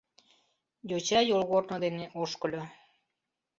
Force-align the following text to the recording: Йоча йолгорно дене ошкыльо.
Йоча 0.89 1.19
йолгорно 1.29 1.77
дене 1.83 2.05
ошкыльо. 2.21 2.63